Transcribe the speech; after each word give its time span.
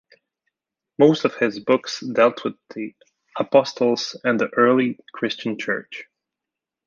Most 0.97 1.25
of 1.25 1.35
his 1.35 1.59
books 1.59 1.99
dealt 1.99 2.43
with 2.43 2.55
the 2.73 2.95
Apostles 3.37 4.19
and 4.23 4.39
the 4.39 4.49
early 4.57 4.97
Christian 5.13 5.59
church. 5.59 6.05